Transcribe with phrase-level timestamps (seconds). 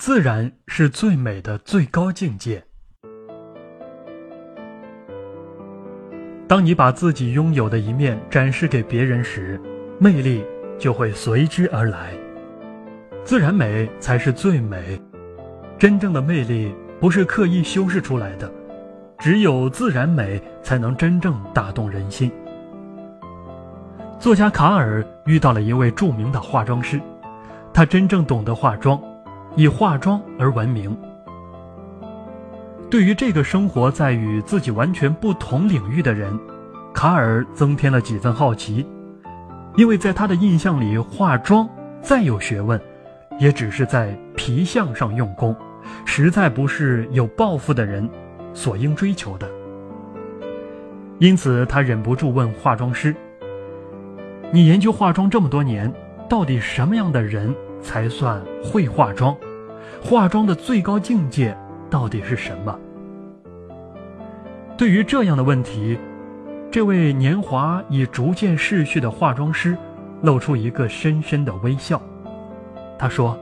[0.00, 2.64] 自然是最美的最高境界。
[6.48, 9.60] 当你把自己拥有的一面展示给别人时，
[9.98, 10.42] 魅力
[10.78, 12.14] 就会随之而来。
[13.24, 14.98] 自然美才是最美，
[15.78, 18.50] 真正的魅力不是刻意修饰出来的，
[19.18, 22.32] 只有自然美才能真正打动人心。
[24.18, 26.98] 作家卡尔遇到了一位著名的化妆师，
[27.70, 28.98] 他真正懂得化妆，
[29.56, 30.96] 以化妆而闻名。
[32.90, 36.38] 对于这个生活在与自己完全不同领域的人，
[36.92, 38.84] 卡尔增添了几分好奇，
[39.76, 41.68] 因为在他的印象里，化妆
[42.00, 42.80] 再有学问，
[43.38, 45.54] 也只是在皮相上用功，
[46.04, 48.08] 实在不是有抱负的人
[48.52, 49.48] 所应追求的。
[51.18, 53.14] 因此，他忍不住问化妆师
[54.50, 55.92] ：“你研究化妆这么多年，
[56.28, 59.36] 到底什么样的人才算会化妆？
[60.02, 61.56] 化妆的最高境界？”
[61.90, 62.78] 到底是什么？
[64.76, 65.98] 对于这样的问题，
[66.70, 69.76] 这位年华已逐渐逝去的化妆师
[70.22, 72.00] 露出一个深深的微笑。
[72.96, 73.36] 他说：“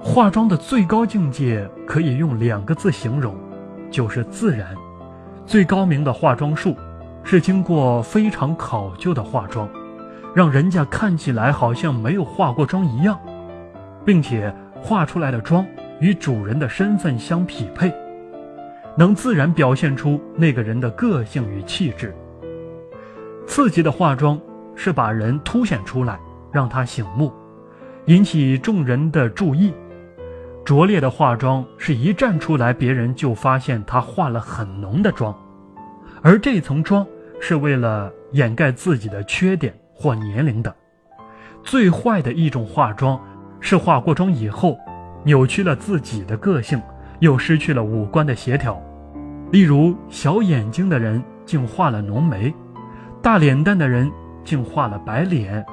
[0.00, 3.34] 化妆的最高境界可以用两个字形容，
[3.90, 4.74] 就是自然。
[5.44, 6.76] 最高明的化妆术
[7.24, 9.68] 是经过非常考究的化妆，
[10.38, 13.18] 让人家看起来好像没有化过妆一样，
[14.04, 15.66] 并且化出来的妆。”
[15.98, 17.92] 与主人的身份相匹配，
[18.96, 22.14] 能自然表现出那个人的个性与气质。
[23.48, 24.40] 刺激的化妆
[24.76, 26.16] 是把人凸显出来，
[26.52, 27.32] 让他醒目，
[28.06, 29.72] 引起众人的注意；
[30.64, 35.34] 拙劣的化妆是一站出来，别人就发现他化了很浓的妆，
[36.22, 37.04] 而这层妆
[37.40, 40.74] 是为了掩盖自己的缺点或年龄的。
[41.64, 43.20] 最坏的一种化妆
[43.58, 44.78] 是化过妆以后。
[45.24, 46.80] 扭曲了自己的个性，
[47.18, 48.80] 又失去了五官的协调。
[49.50, 52.54] 例如，小眼睛的人竟画了浓眉，
[53.20, 54.10] 大脸蛋的人
[54.44, 55.66] 竟画了白脸，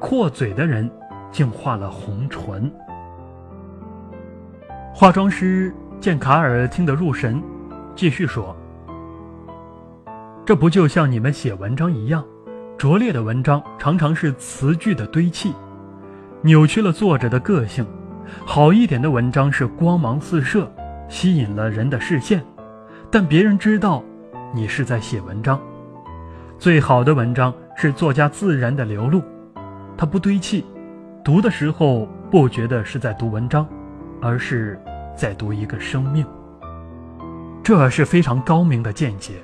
[0.00, 0.90] 阔嘴的人
[1.30, 2.72] 竟画了红唇。
[4.94, 7.40] 化妆师见卡尔听得入神，
[7.94, 8.56] 继续说
[10.44, 12.24] ：“这不就像你们写文章一样？
[12.80, 15.52] 拙劣的文章常常是词句的堆砌，
[16.40, 17.86] 扭曲了作者的个性。”
[18.46, 20.66] 好一点的文章是光芒四射，
[21.06, 22.42] 吸引了人的视线，
[23.10, 24.02] 但别人知道
[24.54, 25.60] 你是在写文章。
[26.58, 29.22] 最好的文章是作家自然的流露，
[29.94, 30.64] 它不堆砌，
[31.22, 33.68] 读的时候不觉得是在读文章，
[34.22, 34.80] 而是
[35.14, 36.24] 在读一个生命。
[37.62, 39.34] 这是非常高明的见解。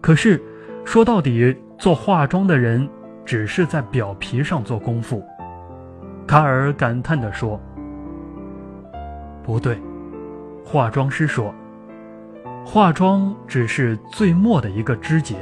[0.00, 0.42] 可是
[0.86, 2.86] 说到底，做化妆的人
[3.24, 5.24] 只是在表皮上做功夫。
[6.26, 7.58] 卡尔感叹地说。
[9.42, 9.78] 不对，
[10.62, 11.54] 化妆师说，
[12.66, 15.36] 化妆只是最末的一个枝节，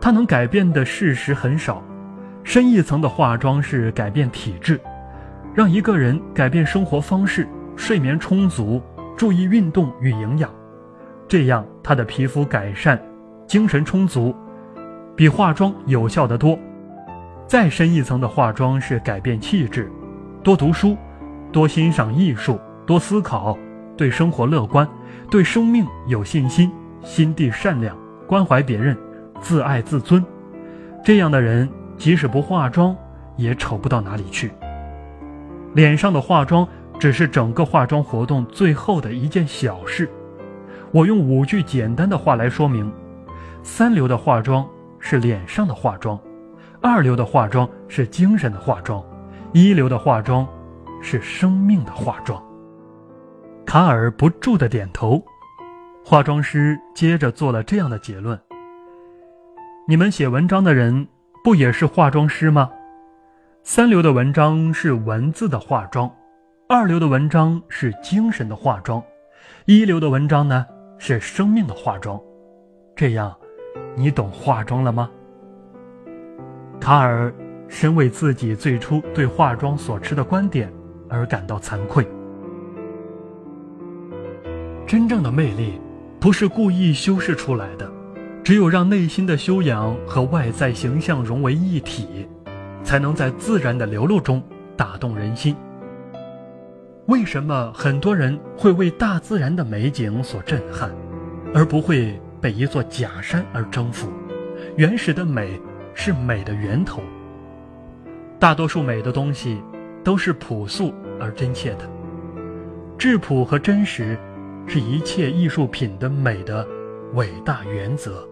[0.00, 1.82] 它能改变的事实很少。
[2.44, 4.80] 深一层的化妆是改变体质，
[5.52, 8.80] 让一个人改变生活方式，睡眠充足，
[9.16, 10.48] 注意运动与营养，
[11.26, 12.96] 这样他的皮肤改善，
[13.48, 14.34] 精神充足，
[15.16, 16.58] 比化妆有效得多。
[17.46, 19.90] 再深一层的化妆是改变气质，
[20.42, 20.96] 多读书，
[21.50, 22.58] 多欣赏艺术。
[22.84, 23.56] 多思考，
[23.96, 24.86] 对生活乐观，
[25.30, 26.68] 对生命有信心，
[27.04, 27.96] 心地善良，
[28.26, 28.98] 关怀别人，
[29.40, 30.22] 自爱自尊。
[31.04, 32.94] 这样的人，即使不化妆，
[33.36, 34.50] 也丑不到哪里去。
[35.74, 36.66] 脸上的化妆
[36.98, 40.10] 只是整个化妆活动最后的一件小事。
[40.90, 42.92] 我用五句简单的话来说明：
[43.62, 44.66] 三流的化妆
[45.04, 46.18] 是脸上的化妆，
[46.80, 49.04] 二流的化妆是精神的化妆，
[49.52, 50.48] 一流的化妆
[51.02, 52.40] 是生命的化妆。
[53.66, 55.20] 卡尔不住的点头，
[56.04, 58.38] 化妆师接着做了这样的结论
[59.88, 61.08] ：“你们写文章的人
[61.42, 62.70] 不也是化妆师吗？
[63.64, 66.10] 三流的文章是文字的化妆，
[66.68, 69.02] 二流的文章是精神的化妆，
[69.66, 70.64] 一流的文章呢
[70.98, 72.20] 是生命的化妆。
[72.94, 73.36] 这样，
[73.94, 75.10] 你懂化妆了吗？”
[76.80, 77.32] 卡尔
[77.68, 80.72] 深为自己最初对化妆所持的观点
[81.08, 82.06] 而感到惭愧。
[84.86, 85.80] 真正的魅力，
[86.20, 87.90] 不是故意修饰出来的，
[88.42, 92.28] 只有让内心的修养和外在形象融为一体，
[92.82, 94.42] 才能在自然的流露中
[94.76, 95.56] 打动人心。
[97.06, 100.90] 为什么很多人会为大自然的美景所震撼，
[101.54, 104.12] 而不会被一座假山而征服？
[104.76, 105.58] 原始的美
[105.94, 107.00] 是美的源头。
[108.38, 109.62] 大多数美的东西，
[110.02, 111.88] 都是朴素而真切的。
[112.98, 114.18] 质朴和真实，
[114.66, 116.66] 是一切艺术品的美的
[117.14, 118.28] 伟大原则。